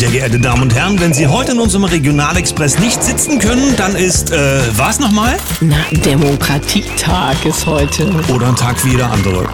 [0.00, 3.94] Sehr geehrte Damen und Herren, wenn Sie heute in unserem Regionalexpress nicht sitzen können, dann
[3.94, 5.36] ist, äh, was nochmal?
[5.60, 8.10] Na, Demokratietag ist heute.
[8.34, 9.46] Oder ein Tag wie jeder andere.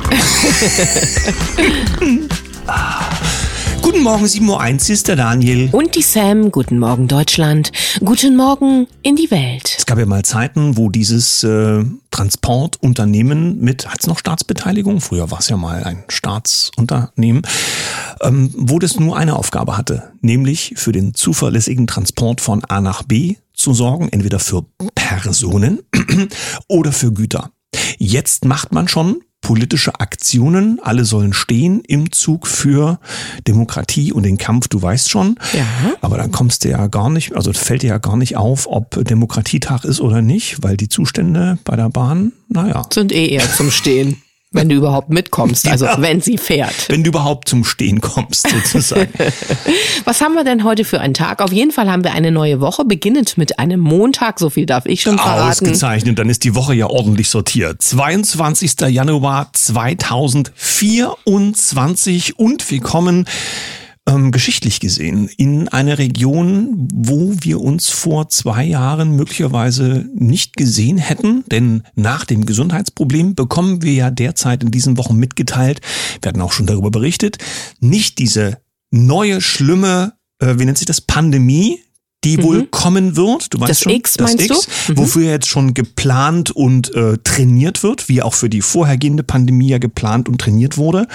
[2.69, 3.01] Ah.
[3.87, 5.69] Guten Morgen, 7.01 Uhr, hier ist der Daniel.
[5.71, 7.71] Und die Sam, guten Morgen Deutschland,
[8.05, 9.77] guten Morgen in die Welt.
[9.79, 15.01] Es gab ja mal Zeiten, wo dieses äh, Transportunternehmen mit, hat es noch Staatsbeteiligung?
[15.01, 17.43] Früher war es ja mal ein Staatsunternehmen,
[18.23, 23.05] ähm, wo das nur eine Aufgabe hatte, nämlich für den zuverlässigen Transport von A nach
[23.05, 25.79] B zu sorgen, entweder für Personen
[26.67, 27.51] oder für Güter.
[27.99, 32.99] Jetzt macht man schon politische Aktionen, alle sollen stehen im Zug für
[33.47, 35.37] Demokratie und den Kampf, du weißt schon.
[35.53, 35.67] Ja.
[36.01, 39.05] Aber dann kommst du ja gar nicht, also fällt dir ja gar nicht auf, ob
[39.05, 42.83] Demokratietag ist oder nicht, weil die Zustände bei der Bahn, naja.
[42.93, 44.21] Sind eh eher zum Stehen.
[44.57, 46.89] Wenn du überhaupt mitkommst, also ja, wenn sie fährt.
[46.89, 49.13] Wenn du überhaupt zum Stehen kommst, sozusagen.
[50.05, 51.41] Was haben wir denn heute für einen Tag?
[51.41, 54.87] Auf jeden Fall haben wir eine neue Woche, beginnend mit einem Montag, so viel darf
[54.87, 55.51] ich schon verraten.
[55.51, 57.83] Ausgezeichnet, dann ist die Woche ja ordentlich sortiert.
[57.83, 58.81] 22.
[58.89, 63.27] Januar 2024 und wir kommen
[64.09, 70.99] ähm, geschichtlich gesehen in eine Region, wo wir uns vor zwei Jahren möglicherweise nicht gesehen
[70.99, 71.45] hätten.
[71.51, 75.81] Denn nach dem Gesundheitsproblem bekommen wir ja derzeit in diesen Wochen mitgeteilt,
[76.23, 77.39] wir hatten auch schon darüber berichtet,
[77.81, 78.59] nicht diese
[78.91, 81.81] neue, schlimme, äh, wie nennt sich das, Pandemie,
[82.25, 82.43] die mhm.
[82.43, 83.55] wohl kommen wird.
[83.55, 84.93] Du weißt das schon, X, das meinst X, du?
[84.93, 84.99] Mhm.
[84.99, 89.79] wofür jetzt schon geplant und äh, trainiert wird, wie auch für die vorhergehende Pandemie ja
[89.79, 91.07] geplant und trainiert wurde.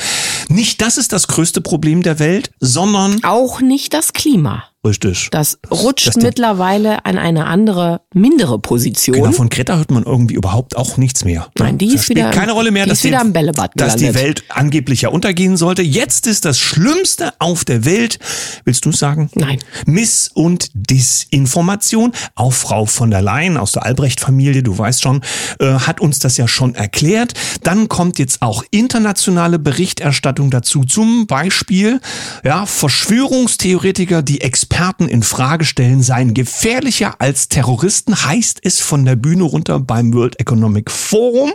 [0.48, 4.71] Nicht das ist das größte Problem der Welt, sondern auch nicht das Klima.
[4.84, 5.30] Richtig.
[5.30, 9.16] Das rutscht das mittlerweile an eine andere, mindere Position.
[9.16, 11.50] Genau, von Greta hört man irgendwie überhaupt auch nichts mehr.
[11.60, 13.96] Nein, die ist wieder, keine Rolle mehr, die dass, ist wieder die, am Bällebad dass
[13.96, 15.84] die Welt angeblich ja untergehen sollte.
[15.84, 18.18] Jetzt ist das Schlimmste auf der Welt,
[18.66, 19.30] willst du sagen?
[19.36, 19.60] Nein.
[19.86, 22.12] Miss- und Disinformation.
[22.34, 25.22] Auch Frau von der Leyen aus der Albrecht-Familie, du weißt schon,
[25.60, 27.34] äh, hat uns das ja schon erklärt.
[27.62, 30.86] Dann kommt jetzt auch internationale Berichterstattung dazu.
[30.86, 32.02] Zum Beispiel,
[32.44, 39.04] ja, Verschwörungstheoretiker, die Experten Experten in Frage stellen seien gefährlicher als Terroristen, heißt es von
[39.04, 41.52] der Bühne runter beim World Economic Forum.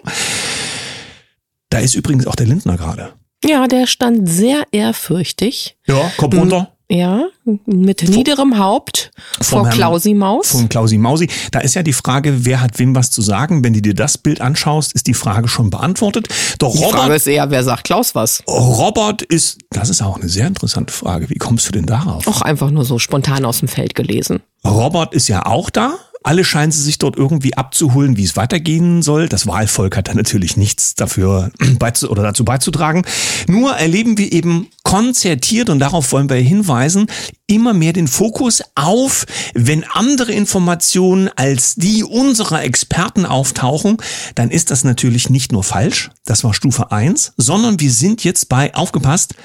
[1.70, 3.14] Da ist übrigens auch der Lindner gerade.
[3.42, 5.78] Ja, der stand sehr ehrfürchtig.
[5.86, 6.75] Ja, Kopf runter.
[6.88, 7.24] Ja,
[7.64, 9.10] mit vor, niederem Haupt
[9.40, 10.50] vor Klausi Maus.
[10.50, 11.28] Von Klausi Mausi.
[11.50, 13.64] Da ist ja die Frage, wer hat wem was zu sagen.
[13.64, 16.28] Wenn du dir das Bild anschaust, ist die Frage schon beantwortet.
[16.60, 18.44] Doch die Robert, Frage ist eher, wer sagt Klaus was?
[18.46, 21.28] Robert ist, das ist auch eine sehr interessante Frage.
[21.28, 22.26] Wie kommst du denn darauf?
[22.28, 24.40] Auch einfach nur so spontan aus dem Feld gelesen.
[24.64, 25.94] Robert ist ja auch da.
[26.26, 29.28] Alle scheinen sie sich dort irgendwie abzuholen, wie es weitergehen soll.
[29.28, 33.04] Das Wahlvolk hat da natürlich nichts dafür beizu oder dazu beizutragen.
[33.46, 37.06] Nur erleben wir eben konzertiert, und darauf wollen wir hinweisen,
[37.46, 43.98] immer mehr den Fokus auf, wenn andere Informationen als die unserer Experten auftauchen,
[44.34, 48.48] dann ist das natürlich nicht nur falsch, das war Stufe eins, sondern wir sind jetzt
[48.48, 49.36] bei, aufgepasst,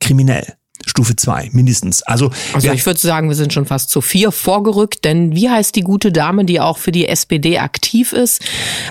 [0.00, 0.56] kriminell.
[0.86, 2.02] Stufe 2 mindestens.
[2.04, 5.74] Also, also ich würde sagen, wir sind schon fast zu vier vorgerückt, denn wie heißt
[5.74, 8.40] die gute Dame, die auch für die SPD aktiv ist?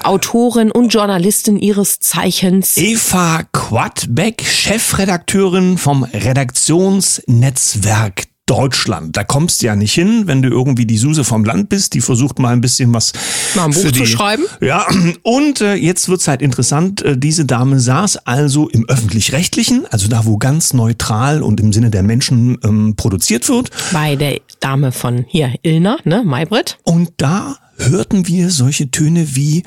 [0.03, 2.75] Autorin und Journalistin ihres Zeichens.
[2.77, 9.17] Eva Quadbeck, Chefredakteurin vom Redaktionsnetzwerk Deutschland.
[9.17, 12.01] Da kommst du ja nicht hin, wenn du irgendwie die Suse vom Land bist, die
[12.01, 13.13] versucht mal ein bisschen was
[13.55, 14.43] mal ein Buch die, zu schreiben.
[14.61, 14.85] Ja,
[15.23, 20.25] und äh, jetzt wird's halt interessant, äh, diese Dame saß also im öffentlich-rechtlichen, also da,
[20.25, 23.71] wo ganz neutral und im Sinne der Menschen ähm, produziert wird.
[23.91, 26.77] Bei der Dame von hier, Ilna, ne, Maybrit.
[26.83, 29.63] Und da hörten wir solche Töne wie,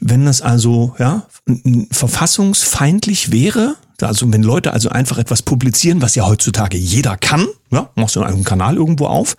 [0.00, 1.26] wenn das also ja
[1.90, 7.90] verfassungsfeindlich wäre, also wenn Leute also einfach etwas publizieren, was ja heutzutage jeder kann, ja,
[7.96, 9.36] machst du einen Kanal irgendwo auf,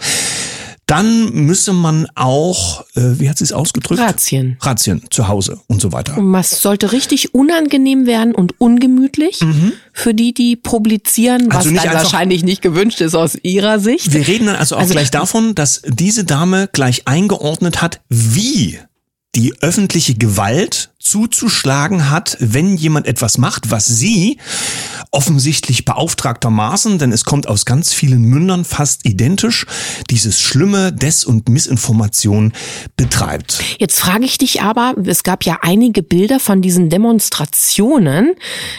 [0.90, 4.02] dann müsse man auch, äh, wie hat sie es ausgedrückt?
[4.02, 4.58] Razien.
[4.60, 6.18] Razien zu Hause und so weiter.
[6.18, 9.74] Und was sollte richtig unangenehm werden und ungemütlich mhm.
[9.94, 14.12] für die, die publizieren, was also dann wahrscheinlich nicht gewünscht ist aus ihrer Sicht.
[14.14, 18.80] Wir reden dann also auch also, gleich davon, dass diese Dame gleich eingeordnet hat, wie
[19.36, 24.38] die öffentliche Gewalt zuzuschlagen hat, wenn jemand etwas macht, was sie
[25.12, 29.66] offensichtlich beauftragtermaßen, denn es kommt aus ganz vielen Mündern fast identisch,
[30.10, 32.54] dieses schlimme Des- und Missinformation
[32.98, 33.64] betreibt.
[33.80, 38.34] Jetzt frage ich dich aber, es gab ja einige Bilder von diesen Demonstrationen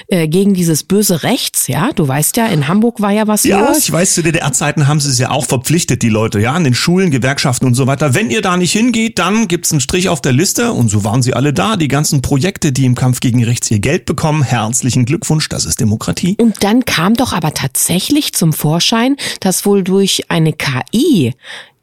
[0.09, 1.91] äh, gegen dieses böse Rechts, ja?
[1.94, 3.69] Du weißt ja, in Hamburg war ja was ja, los.
[3.69, 6.65] Ja, ich weiß, zu DDR-Zeiten haben sie es ja auch verpflichtet, die Leute, ja, an
[6.65, 8.15] den Schulen, Gewerkschaften und so weiter.
[8.15, 11.23] Wenn ihr da nicht hingeht, dann gibt's einen Strich auf der Liste und so waren
[11.23, 14.43] sie alle da, die ganze ganzen Projekte, die im Kampf gegen rechts ihr Geld bekommen,
[14.43, 16.20] herzlichen Glückwunsch, das ist Demokratie.
[16.39, 21.35] Und dann kam doch aber tatsächlich zum Vorschein, dass wohl durch eine KI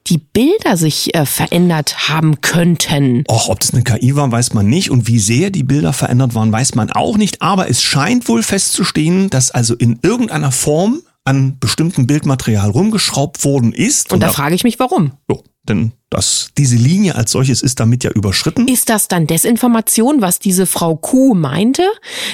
[0.07, 3.24] die Bilder sich äh, verändert haben könnten.
[3.30, 4.89] Och, ob das eine KI war, weiß man nicht.
[4.89, 7.42] Und wie sehr die Bilder verändert waren, weiß man auch nicht.
[7.42, 13.74] Aber es scheint wohl festzustehen, dass also in irgendeiner Form an bestimmtem Bildmaterial rumgeschraubt worden
[13.74, 14.07] ist.
[14.07, 15.12] Und, und da, da frage ich mich, warum.
[15.29, 18.68] Jo, denn das, diese Linie als solches ist damit ja überschritten.
[18.68, 21.83] Ist das dann Desinformation, was diese Frau Kuh meinte,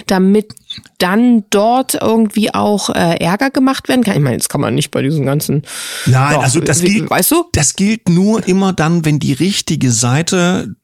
[0.05, 0.53] damit
[0.99, 4.15] dann dort irgendwie auch äh, Ärger gemacht werden kann?
[4.15, 5.63] Ich meine, das kann man nicht bei diesen ganzen.
[6.05, 7.45] Nein, doch, also das gilt, weißt du?
[7.53, 10.75] Das gilt nur immer dann, wenn die richtige Seite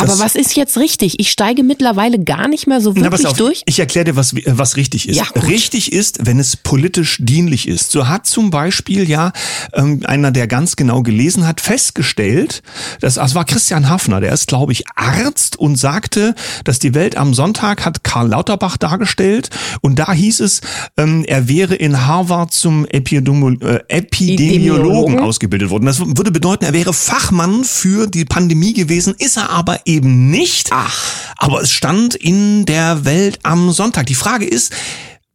[0.00, 1.18] aber was ist jetzt richtig?
[1.18, 3.62] Ich steige mittlerweile gar nicht mehr so wirklich auf, durch.
[3.66, 5.16] Ich erkläre dir, was, was richtig ist.
[5.16, 7.90] Ja, richtig ist, wenn es politisch dienlich ist.
[7.90, 9.32] So hat zum Beispiel ja
[9.72, 12.62] ähm, einer, der ganz genau gelesen hat, festgestellt,
[13.00, 17.16] dass, das war Christian Hafner, der ist, glaube ich, Arzt und sagte, dass die Welt
[17.16, 19.50] am Sonntag hat Karl Lauterbach dargestellt
[19.80, 20.60] und da hieß es,
[20.96, 25.86] ähm, er wäre in Harvard zum Epidemi äh, Epidemiologen ausgebildet worden.
[25.86, 30.68] Das würde bedeuten, er wäre Fachmann für die Pandemie gewesen, ist er aber eben nicht.
[30.72, 31.34] Ach.
[31.36, 34.06] Aber es stand in der Welt am Sonntag.
[34.06, 34.72] Die Frage ist,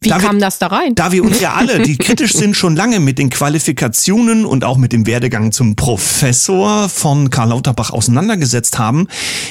[0.00, 0.94] wie da kam wir, das da rein?
[0.94, 4.76] Da wir uns ja alle, die kritisch sind, schon lange mit den Qualifikationen und auch
[4.76, 9.08] mit dem Werdegang zum Professor von Karl Lauterbach auseinandergesetzt haben,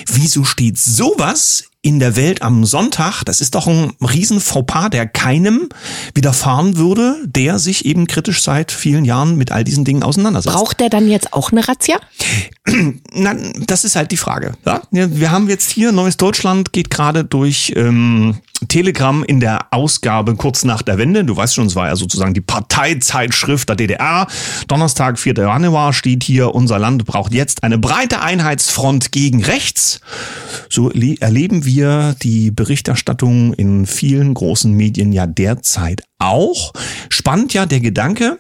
[0.08, 5.06] wieso steht sowas in der Welt am Sonntag, das ist doch ein riesen Fauxpas, der
[5.06, 5.70] keinem
[6.16, 10.56] widerfahren würde, der sich eben kritisch seit vielen Jahren mit all diesen Dingen auseinandersetzt.
[10.56, 12.00] Braucht der dann jetzt auch eine Razzia?
[13.14, 13.36] Na,
[13.68, 14.54] das ist halt die Frage.
[14.66, 14.82] Ja?
[14.90, 20.64] Wir haben jetzt hier, Neues Deutschland geht gerade durch ähm, Telegram in der Ausgabe kurz
[20.64, 21.24] nach der Wende.
[21.24, 24.28] Du weißt schon, es war ja sozusagen die Parteizeitschrift der DDR.
[24.68, 25.34] Donnerstag, 4.
[25.36, 30.02] Januar steht hier, unser Land braucht jetzt eine breite Einheitsfront gegen rechts.
[30.70, 36.74] So erleben wir die Berichterstattung in vielen großen Medien ja derzeit auch.
[37.10, 38.40] Spannend ja der Gedanke,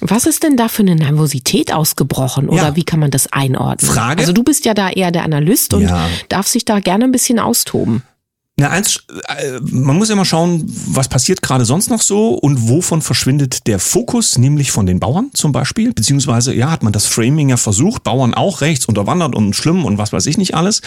[0.00, 2.76] was ist denn da für eine Nervosität ausgebrochen oder ja.
[2.76, 3.90] wie kann man das einordnen?
[3.90, 4.20] Frage.
[4.20, 6.08] Also du bist ja da eher der Analyst und ja.
[6.28, 8.02] darf sich da gerne ein bisschen austoben.
[8.58, 12.70] Na, eins, äh, man muss ja mal schauen, was passiert gerade sonst noch so und
[12.70, 17.04] wovon verschwindet der Fokus, nämlich von den Bauern zum Beispiel, beziehungsweise, ja, hat man das
[17.04, 20.80] Framing ja versucht, Bauern auch rechts unterwandert und schlimm und was weiß ich nicht alles.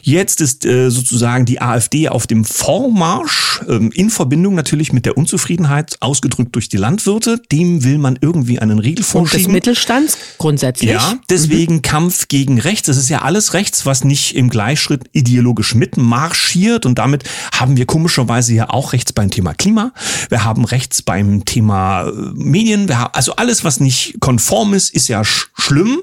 [0.00, 5.18] Jetzt ist äh, sozusagen die AfD auf dem Vormarsch, ähm, in Verbindung natürlich mit der
[5.18, 7.42] Unzufriedenheit, ausgedrückt durch die Landwirte.
[7.52, 9.44] Dem will man irgendwie einen Riegel vorschieben.
[9.44, 10.92] Und des Mittelstands grundsätzlich.
[10.92, 11.82] Ja, deswegen mhm.
[11.82, 12.86] Kampf gegen rechts.
[12.86, 17.86] Das ist ja alles rechts, was nicht im Gleichschritt ideologisch mitmarschiert und damit haben wir
[17.86, 19.92] komischerweise ja auch rechts beim Thema Klima.
[20.28, 22.96] Wir haben rechts beim Thema äh, Medien.
[22.96, 26.02] Haben, also alles, was nicht konform ist, ist ja sch schlimm.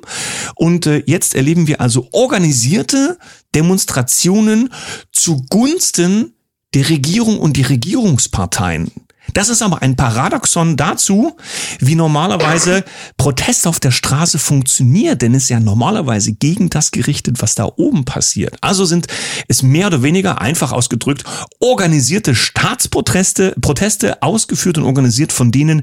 [0.55, 3.17] Und äh, jetzt erleben wir also organisierte
[3.55, 4.69] Demonstrationen
[5.11, 6.33] zugunsten
[6.73, 8.91] der Regierung und die Regierungsparteien.
[9.33, 11.35] Das ist aber ein Paradoxon dazu,
[11.79, 12.83] wie normalerweise
[13.17, 17.65] Protest auf der Straße funktioniert, denn es ist ja normalerweise gegen das gerichtet, was da
[17.75, 18.57] oben passiert.
[18.61, 19.07] Also sind
[19.47, 21.23] es mehr oder weniger einfach ausgedrückt
[21.59, 25.81] organisierte Staatsproteste, Proteste ausgeführt und organisiert von denen,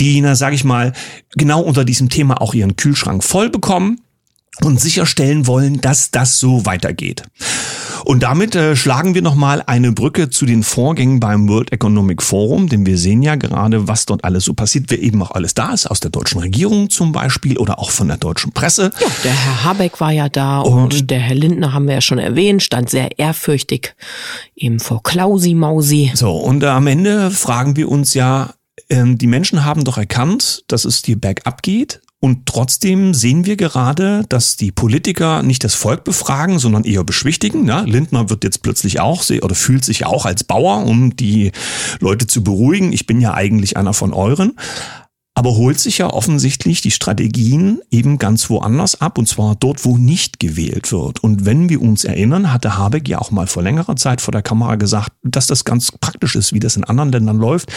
[0.00, 0.92] die, na, sag ich mal,
[1.32, 4.00] genau unter diesem Thema auch ihren Kühlschrank voll bekommen
[4.62, 7.22] und sicherstellen wollen, dass das so weitergeht.
[8.06, 12.68] Und damit äh, schlagen wir nochmal eine Brücke zu den Vorgängen beim World Economic Forum,
[12.68, 15.72] denn wir sehen ja gerade, was dort alles so passiert, wer eben auch alles da
[15.72, 18.92] ist, aus der deutschen Regierung zum Beispiel oder auch von der deutschen Presse.
[19.00, 22.00] Ja, der Herr Habeck war ja da und, und der Herr Lindner haben wir ja
[22.00, 23.96] schon erwähnt, stand sehr ehrfürchtig
[24.54, 26.12] eben vor Klausi Mausi.
[26.14, 28.54] So, und äh, am Ende fragen wir uns ja,
[28.88, 32.02] ähm, die Menschen haben doch erkannt, dass es hier bergab geht.
[32.18, 37.68] Und trotzdem sehen wir gerade, dass die Politiker nicht das Volk befragen, sondern eher beschwichtigen.
[37.68, 41.52] Ja, Lindner wird jetzt plötzlich auch oder fühlt sich auch als Bauer, um die
[42.00, 42.92] Leute zu beruhigen.
[42.92, 44.54] Ich bin ja eigentlich einer von euren
[45.36, 49.98] aber holt sich ja offensichtlich die Strategien eben ganz woanders ab, und zwar dort, wo
[49.98, 51.22] nicht gewählt wird.
[51.22, 54.40] Und wenn wir uns erinnern, hatte Habeck ja auch mal vor längerer Zeit vor der
[54.40, 57.70] Kamera gesagt, dass das ganz praktisch ist, wie das in anderen Ländern läuft,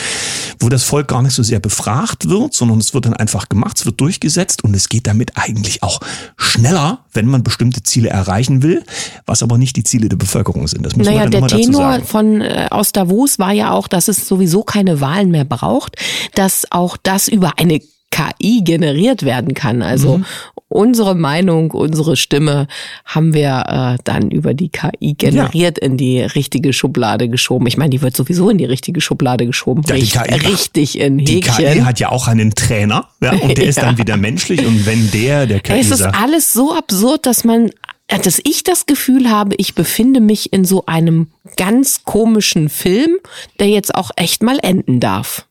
[0.61, 3.77] wo das Volk gar nicht so sehr befragt wird, sondern es wird dann einfach gemacht,
[3.77, 5.99] es wird durchgesetzt und es geht damit eigentlich auch
[6.37, 8.85] schneller, wenn man bestimmte Ziele erreichen will,
[9.25, 10.85] was aber nicht die Ziele der Bevölkerung sind.
[10.85, 12.07] Das muss naja, man dann der immer Tenor dazu sagen.
[12.07, 15.97] von äh, aus Davos war ja auch, dass es sowieso keine Wahlen mehr braucht,
[16.35, 19.81] dass auch das über über eine KI generiert werden kann.
[19.81, 20.25] Also mhm.
[20.67, 22.67] unsere Meinung, unsere Stimme
[23.05, 25.87] haben wir äh, dann über die KI generiert ja.
[25.87, 27.67] in die richtige Schublade geschoben.
[27.67, 29.83] Ich meine, die wird sowieso in die richtige Schublade geschoben.
[29.87, 31.35] Ja, Richt, KI, richtig in Häkchen.
[31.35, 34.85] Die KI hat ja auch einen Trainer ja, und der ist dann wieder menschlich und
[34.85, 37.69] wenn der, der KI Es ist alles so absurd, dass man
[38.07, 41.27] dass ich das Gefühl habe, ich befinde mich in so einem
[41.57, 43.17] ganz komischen Film,
[43.59, 45.45] der jetzt auch echt mal enden darf.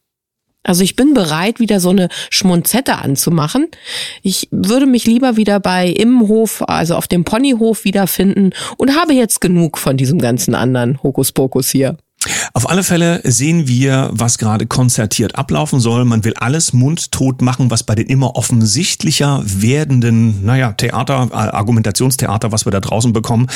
[0.68, 3.68] Also ich bin bereit, wieder so eine Schmunzette anzumachen.
[4.22, 9.40] Ich würde mich lieber wieder bei Immenhof, also auf dem Ponyhof wiederfinden und habe jetzt
[9.40, 11.96] genug von diesem ganzen anderen Hokuspokus hier.
[12.52, 16.04] Auf alle Fälle sehen wir, was gerade konzertiert ablaufen soll.
[16.04, 22.66] Man will alles mundtot machen, was bei den immer offensichtlicher werdenden, naja, Theater, Argumentationstheater, was
[22.66, 23.46] wir da draußen bekommen,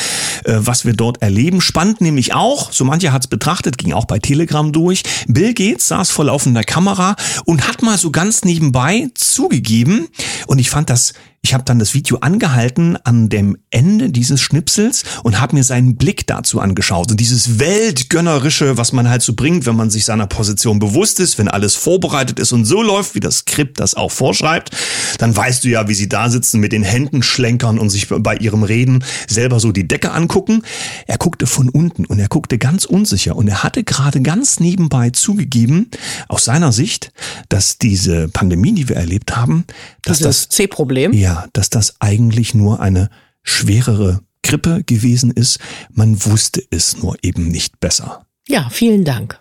[0.44, 1.60] äh, was wir dort erleben.
[1.60, 5.02] Spannend nämlich auch, so mancher hat es betrachtet, ging auch bei Telegram durch.
[5.26, 10.08] Bill Gates saß vor laufender Kamera und hat mal so ganz nebenbei zugegeben,
[10.46, 11.14] und ich fand das
[11.44, 15.96] ich habe dann das Video angehalten an dem Ende dieses Schnipsels und habe mir seinen
[15.96, 17.10] Blick dazu angeschaut.
[17.10, 21.38] Und dieses Weltgönnerische, was man halt so bringt, wenn man sich seiner Position bewusst ist,
[21.38, 24.70] wenn alles vorbereitet ist und so läuft, wie das Skript das auch vorschreibt,
[25.18, 28.36] dann weißt du ja, wie sie da sitzen mit den Händen schlenkern und sich bei
[28.36, 30.62] ihrem Reden selber so die Decke angucken.
[31.08, 35.10] Er guckte von unten und er guckte ganz unsicher und er hatte gerade ganz nebenbei
[35.10, 35.90] zugegeben,
[36.28, 37.12] aus seiner Sicht,
[37.48, 39.64] dass diese Pandemie, die wir erlebt haben,
[40.02, 41.12] dass Dieses das C-Problem.
[41.12, 43.10] Ja, dass das eigentlich nur eine
[43.42, 45.58] schwerere Grippe gewesen ist.
[45.90, 48.26] Man wusste es nur eben nicht besser.
[48.48, 49.38] Ja, vielen Dank.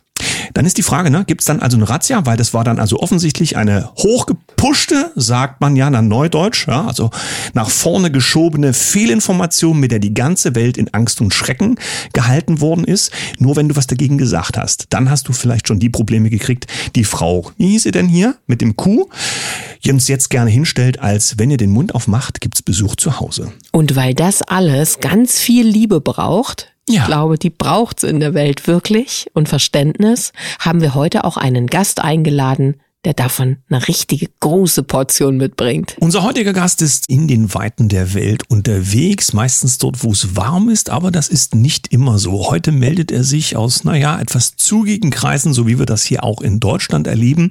[0.53, 2.79] Dann ist die Frage, ne, gibt es dann also eine Razzia, weil das war dann
[2.79, 7.09] also offensichtlich eine hochgepuschte, sagt man ja dann Neudeutsch, ja, also
[7.53, 11.77] nach vorne geschobene Fehlinformation, mit der die ganze Welt in Angst und Schrecken
[12.13, 13.11] gehalten worden ist.
[13.39, 16.67] Nur wenn du was dagegen gesagt hast, dann hast du vielleicht schon die Probleme gekriegt,
[16.95, 19.07] die Frau, wie hieß sie denn hier, mit dem Kuh,
[20.01, 23.51] uns jetzt gerne hinstellt, als wenn ihr den Mund aufmacht, gibt's Besuch zu Hause.
[23.71, 27.01] Und weil das alles ganz viel Liebe braucht, ja.
[27.01, 30.33] Ich glaube, die braucht's in der Welt wirklich und Verständnis.
[30.59, 35.95] Haben wir heute auch einen Gast eingeladen, der davon eine richtige große Portion mitbringt.
[35.99, 40.69] Unser heutiger Gast ist in den Weiten der Welt unterwegs, meistens dort, wo es warm
[40.69, 42.49] ist, aber das ist nicht immer so.
[42.49, 46.41] Heute meldet er sich aus, naja, etwas zugigen Kreisen, so wie wir das hier auch
[46.41, 47.49] in Deutschland erleben.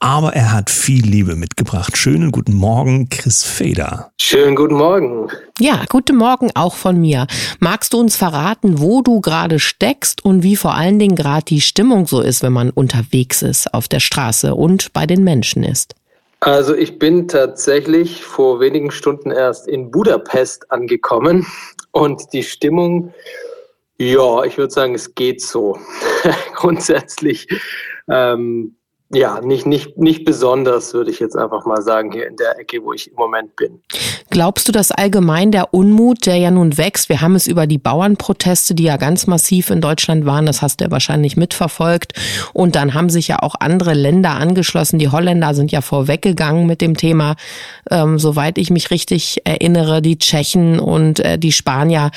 [0.00, 1.96] Aber er hat viel Liebe mitgebracht.
[1.96, 4.12] Schönen guten Morgen, Chris Feder.
[4.20, 5.28] Schönen guten Morgen.
[5.58, 7.26] Ja, guten Morgen auch von mir.
[7.58, 11.60] Magst du uns verraten, wo du gerade steckst und wie vor allen Dingen gerade die
[11.60, 15.94] Stimmung so ist, wenn man unterwegs ist auf der Straße und bei den Menschen ist?
[16.40, 21.46] Also ich bin tatsächlich vor wenigen Stunden erst in Budapest angekommen
[21.92, 23.12] und die Stimmung,
[23.98, 25.78] ja, ich würde sagen, es geht so.
[26.54, 27.46] Grundsätzlich
[28.08, 28.76] ähm,
[29.12, 32.80] ja, nicht, nicht, nicht besonders, würde ich jetzt einfach mal sagen, hier in der Ecke,
[32.84, 33.82] wo ich im Moment bin.
[34.30, 37.78] Glaubst du, dass allgemein der Unmut, der ja nun wächst, wir haben es über die
[37.78, 42.12] Bauernproteste, die ja ganz massiv in Deutschland waren, das hast du ja wahrscheinlich mitverfolgt.
[42.52, 45.00] Und dann haben sich ja auch andere Länder angeschlossen.
[45.00, 47.34] Die Holländer sind ja vorweggegangen mit dem Thema,
[47.90, 52.12] ähm, soweit ich mich richtig erinnere, die Tschechen und äh, die Spanier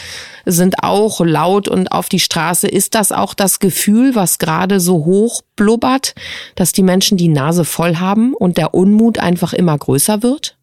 [0.46, 2.68] sind auch laut und auf die Straße.
[2.68, 6.14] Ist das auch das Gefühl, was gerade so hoch blubbert,
[6.56, 10.58] dass die Menschen die Nase voll haben und der Unmut einfach immer größer wird?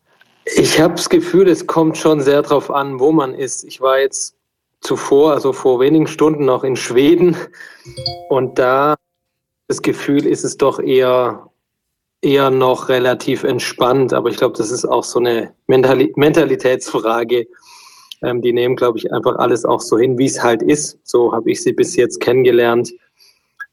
[0.57, 3.65] Ich habe das Gefühl, es kommt schon sehr darauf an, wo man ist.
[3.65, 4.37] Ich war jetzt
[4.81, 7.37] zuvor, also vor wenigen Stunden noch in Schweden
[8.29, 8.97] und da
[9.69, 11.51] das Gefühl ist es doch eher
[12.23, 17.47] eher noch relativ entspannt, aber ich glaube, das ist auch so eine Mentalitätsfrage.
[18.23, 20.99] Ähm, die nehmen, glaube ich, einfach alles auch so hin, wie es halt ist.
[21.05, 22.93] So habe ich sie bis jetzt kennengelernt.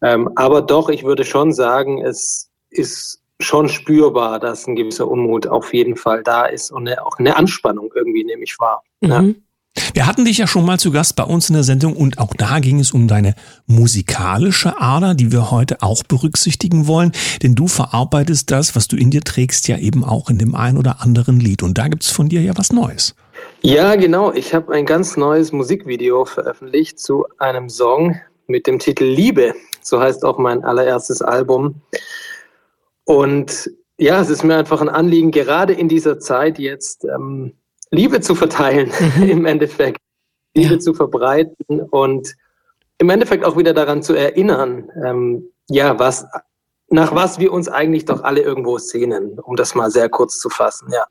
[0.01, 5.47] Ähm, aber doch, ich würde schon sagen, es ist schon spürbar, dass ein gewisser Unmut
[5.47, 8.81] auf jeden Fall da ist und eine, auch eine Anspannung irgendwie nehme ich wahr.
[9.01, 9.09] Mhm.
[9.09, 9.23] Ja.
[9.93, 12.33] Wir hatten dich ja schon mal zu Gast bei uns in der Sendung und auch
[12.35, 13.35] da ging es um deine
[13.67, 17.11] musikalische Ader, die wir heute auch berücksichtigen wollen,
[17.43, 20.77] denn du verarbeitest das, was du in dir trägst, ja eben auch in dem ein
[20.77, 23.13] oder anderen Lied und da gibt's von dir ja was Neues.
[23.61, 24.33] Ja, genau.
[24.33, 29.53] Ich habe ein ganz neues Musikvideo veröffentlicht zu einem Song mit dem Titel Liebe.
[29.87, 31.81] So heißt auch mein allererstes Album.
[33.05, 37.53] Und ja, es ist mir einfach ein Anliegen, gerade in dieser Zeit jetzt ähm,
[37.89, 39.23] Liebe zu verteilen, mhm.
[39.29, 39.99] im Endeffekt.
[40.55, 40.79] Liebe ja.
[40.79, 42.35] zu verbreiten und
[42.97, 46.25] im Endeffekt auch wieder daran zu erinnern, ähm, ja, was,
[46.89, 50.49] nach was wir uns eigentlich doch alle irgendwo sehnen, um das mal sehr kurz zu
[50.49, 51.05] fassen, ja.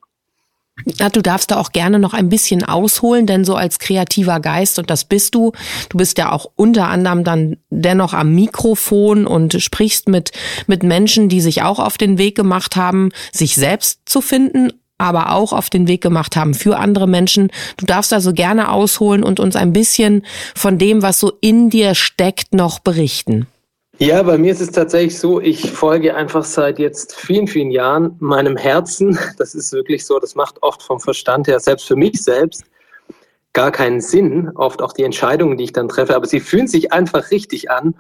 [0.85, 4.78] Ja, du darfst da auch gerne noch ein bisschen ausholen, denn so als kreativer Geist,
[4.78, 5.52] und das bist du,
[5.88, 10.33] du bist ja auch unter anderem dann dennoch am Mikrofon und sprichst mit,
[10.66, 15.33] mit Menschen, die sich auch auf den Weg gemacht haben, sich selbst zu finden, aber
[15.33, 17.50] auch auf den Weg gemacht haben für andere Menschen.
[17.76, 21.95] Du darfst also gerne ausholen und uns ein bisschen von dem, was so in dir
[21.95, 23.47] steckt, noch berichten.
[23.98, 28.14] Ja, bei mir ist es tatsächlich so, ich folge einfach seit jetzt vielen, vielen Jahren
[28.18, 29.18] meinem Herzen.
[29.38, 32.64] Das ist wirklich so, das macht oft vom Verstand her, selbst für mich selbst,
[33.54, 36.92] gar keinen Sinn, oft auch die Entscheidungen, die ich dann treffe, aber sie fühlen sich
[36.92, 37.94] einfach richtig an.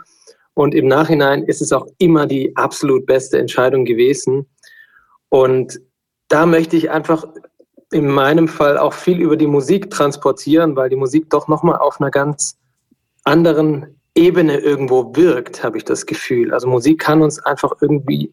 [0.52, 4.46] Und im Nachhinein ist es auch immer die absolut beste Entscheidung gewesen.
[5.30, 5.80] Und
[6.28, 7.26] da möchte ich einfach
[7.90, 12.02] in meinem Fall auch viel über die Musik transportieren, weil die Musik doch nochmal auf
[12.02, 12.58] einer ganz
[13.24, 16.52] anderen Ebene irgendwo wirkt, habe ich das Gefühl.
[16.52, 18.32] Also Musik kann uns einfach irgendwie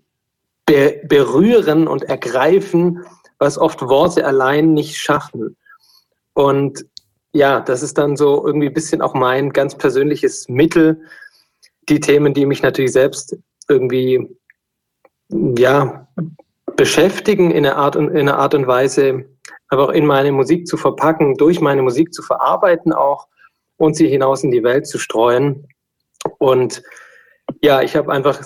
[0.65, 3.05] be berühren und ergreifen,
[3.37, 5.57] was oft Worte allein nicht schaffen.
[6.33, 6.85] Und
[7.33, 11.01] ja, das ist dann so irgendwie ein bisschen auch mein ganz persönliches Mittel,
[11.89, 13.35] die Themen, die mich natürlich selbst
[13.67, 14.37] irgendwie
[15.29, 16.07] ja
[16.75, 19.25] beschäftigen in einer Art und in einer Art und Weise,
[19.67, 23.27] aber auch in meine Musik zu verpacken, durch meine Musik zu verarbeiten auch
[23.77, 25.67] und sie hinaus in die Welt zu streuen.
[26.37, 26.83] Und
[27.61, 28.41] ja, ich habe einfach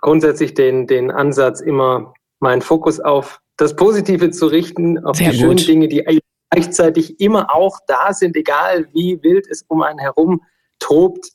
[0.00, 5.38] grundsätzlich den, den Ansatz, immer meinen Fokus auf das Positive zu richten, auf Sehr die
[5.38, 5.60] gut.
[5.60, 6.20] schönen Dinge, die
[6.50, 10.42] gleichzeitig immer auch da sind, egal wie wild es um einen herum
[10.78, 11.28] tobt,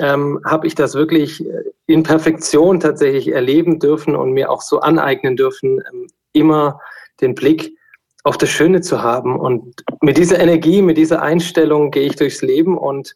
[0.00, 1.44] ähm, habe ich das wirklich
[1.86, 6.80] in Perfektion tatsächlich erleben dürfen und mir auch so aneignen dürfen, ähm, immer
[7.20, 7.76] den Blick
[8.24, 9.38] auf das Schöne zu haben.
[9.38, 13.14] Und mit dieser Energie, mit dieser Einstellung gehe ich durchs Leben und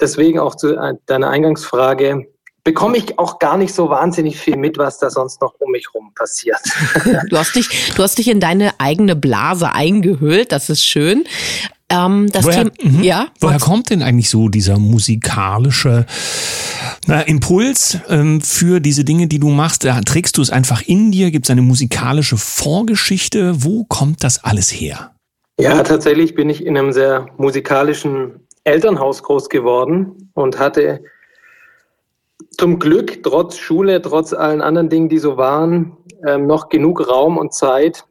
[0.00, 2.26] deswegen auch zu äh, deiner Eingangsfrage,
[2.64, 5.94] bekomme ich auch gar nicht so wahnsinnig viel mit, was da sonst noch um mich
[5.94, 6.60] rum passiert.
[7.30, 11.24] du hast dich, du hast dich in deine eigene Blase eingehüllt, das ist schön.
[11.88, 16.06] Ähm, das woher, Thema, mh, ja, woher kommt denn eigentlich so dieser musikalische
[17.06, 19.84] na, Impuls ähm, für diese Dinge, die du machst?
[19.84, 21.32] Da trägst du es einfach in dir?
[21.32, 23.64] Gibt es eine musikalische Vorgeschichte?
[23.64, 25.10] Wo kommt das alles her?
[25.60, 31.02] Ja, tatsächlich bin ich in einem sehr musikalischen Elternhaus groß geworden und hatte
[32.56, 37.38] zum Glück trotz Schule, trotz allen anderen Dingen, die so waren, ähm, noch genug Raum
[37.38, 38.04] und Zeit,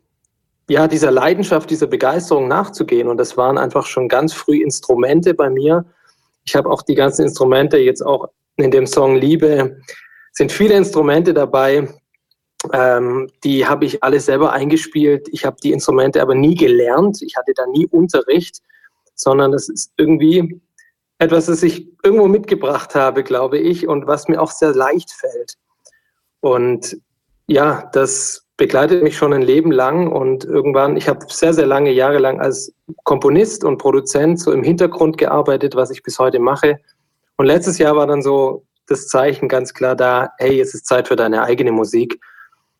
[0.70, 3.08] ja, dieser Leidenschaft, dieser Begeisterung nachzugehen.
[3.08, 5.86] Und das waren einfach schon ganz früh Instrumente bei mir.
[6.46, 9.77] Ich habe auch die ganzen Instrumente jetzt auch in dem Song Liebe,
[10.32, 11.88] sind viele Instrumente dabei,
[12.74, 15.27] ähm, die habe ich alle selber eingespielt.
[15.32, 17.22] Ich habe die Instrumente aber nie gelernt.
[17.22, 18.62] Ich hatte da nie Unterricht,
[19.20, 20.62] sondern das ist irgendwie
[21.18, 25.55] etwas, das ich irgendwo mitgebracht habe, glaube ich, und was mir auch sehr leicht fällt.
[26.40, 26.98] Und
[27.48, 31.92] ja, das begleitet mich schon ein Leben lang und irgendwann, ich habe sehr, sehr lange
[31.92, 36.79] Jahre lang als Komponist und Produzent so im Hintergrund gearbeitet, was ich bis heute mache.
[37.36, 41.10] Und letztes Jahr war dann so das Zeichen ganz klar da, hey, es ist Zeit
[41.10, 42.20] für deine eigene Musik.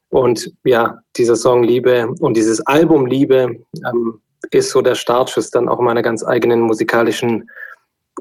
[0.10, 4.22] Und ja, dieser Song Liebe und dieses Album Liebe ähm,
[4.52, 7.50] ist so der Startschuss dann auch meiner ganz eigenen musikalischen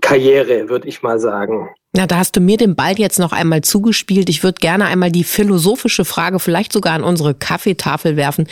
[0.00, 1.74] Karriere, würde ich mal sagen.
[1.94, 4.29] Na, da hast du mir den Ball jetzt noch einmal zugespielt.
[4.29, 8.46] Ich würde gerne einmal die philosophische Frage vielleicht sogar an unsere Kaffeetafel werfen.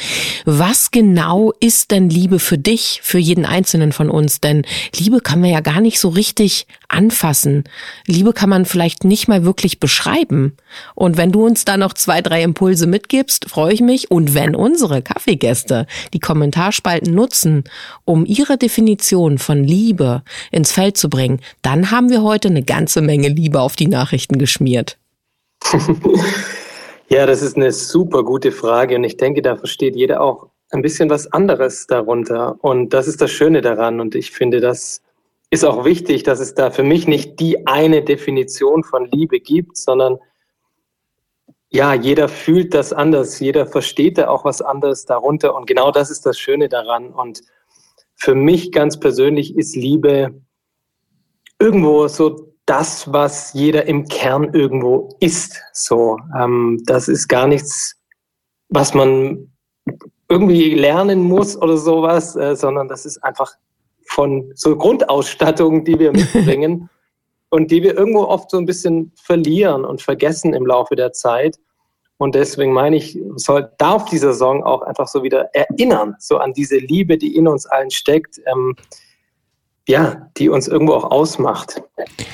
[0.46, 4.40] Was genau ist denn Liebe für dich, für jeden Einzelnen von uns?
[4.40, 4.64] Denn
[4.96, 7.64] Liebe kann man ja gar nicht so richtig anfassen.
[8.06, 10.56] Liebe kann man vielleicht nicht mal wirklich beschreiben.
[10.94, 14.10] Und wenn du uns da noch zwei, drei Impulse mitgibst, freue ich mich.
[14.10, 17.64] Und wenn unsere Kaffeegäste die Kommentarspalten nutzen,
[18.06, 23.02] um ihre Definition von Liebe ins Feld zu bringen, dann haben wir heute eine ganze
[23.02, 24.98] Menge Menge Liebe auf die Nachrichten geschmiert?
[27.08, 30.82] ja, das ist eine super gute Frage und ich denke, da versteht jeder auch ein
[30.82, 32.56] bisschen was anderes darunter.
[32.62, 34.00] Und das ist das Schöne daran.
[34.00, 35.02] Und ich finde, das
[35.50, 39.76] ist auch wichtig, dass es da für mich nicht die eine Definition von Liebe gibt,
[39.76, 40.18] sondern
[41.68, 45.54] ja, jeder fühlt das anders, jeder versteht da auch was anderes darunter.
[45.54, 47.12] Und genau das ist das Schöne daran.
[47.12, 47.42] Und
[48.14, 50.40] für mich ganz persönlich ist Liebe
[51.58, 55.62] irgendwo so das, was jeder im Kern irgendwo ist.
[55.72, 57.96] So, ähm, das ist gar nichts,
[58.68, 59.52] was man
[60.28, 63.52] irgendwie lernen muss oder sowas, äh, sondern das ist einfach
[64.08, 66.90] von so Grundausstattung, die wir mitbringen
[67.50, 71.58] und die wir irgendwo oft so ein bisschen verlieren und vergessen im Laufe der Zeit.
[72.18, 76.52] Und deswegen meine ich, soll, darf dieser Song auch einfach so wieder erinnern, so an
[76.52, 78.40] diese Liebe, die in uns allen steckt.
[78.46, 78.74] Ähm,
[79.88, 81.80] ja, die uns irgendwo auch ausmacht,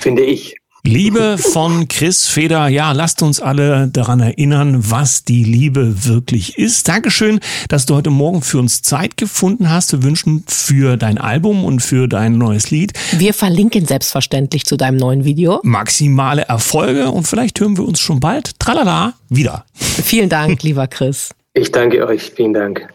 [0.03, 0.57] finde ich.
[0.85, 2.67] Liebe von Chris Feder.
[2.67, 6.88] Ja, lasst uns alle daran erinnern, was die Liebe wirklich ist.
[6.88, 7.38] Dankeschön,
[7.69, 9.93] dass du heute Morgen für uns Zeit gefunden hast.
[9.93, 12.95] Wir wünschen für dein Album und für dein neues Lied.
[13.12, 15.61] Wir verlinken selbstverständlich zu deinem neuen Video.
[15.62, 19.65] Maximale Erfolge und vielleicht hören wir uns schon bald, tralala, wieder.
[19.75, 21.31] Vielen Dank, lieber Chris.
[21.55, 22.33] Ich danke euch.
[22.35, 22.88] Vielen Dank.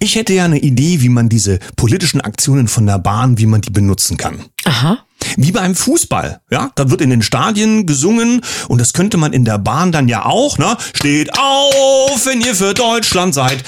[0.00, 3.60] Ich hätte ja eine Idee, wie man diese politischen Aktionen von der Bahn, wie man
[3.60, 4.40] die benutzen kann.
[4.64, 4.98] Aha.
[5.36, 9.44] Wie beim Fußball, ja, da wird in den Stadien gesungen und das könnte man in
[9.44, 10.76] der Bahn dann ja auch, ne?
[10.94, 13.62] Steht auf, wenn ihr für Deutschland seid.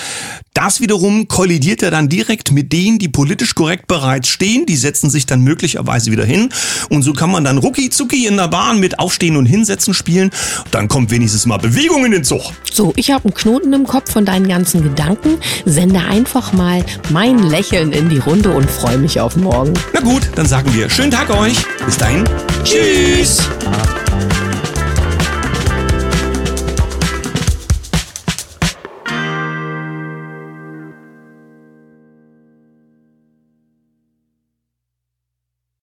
[0.55, 4.67] Das wiederum kollidiert ja dann direkt mit denen, die politisch korrekt bereits stehen.
[4.67, 6.49] Die setzen sich dann möglicherweise wieder hin.
[6.89, 10.31] Und so kann man dann rucki zucki in der Bahn mit Aufstehen und Hinsetzen spielen.
[10.71, 12.53] Dann kommt wenigstens mal Bewegung in den Zug.
[12.73, 15.39] So, ich habe einen Knoten im Kopf von deinen ganzen Gedanken.
[15.65, 19.75] Sende einfach mal mein Lächeln in die Runde und freue mich auf morgen.
[19.93, 21.57] Na gut, dann sagen wir schönen Tag euch.
[21.85, 22.25] Bis dahin.
[22.63, 23.39] Tschüss.